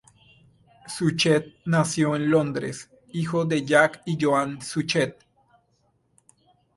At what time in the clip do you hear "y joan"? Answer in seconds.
4.07-4.59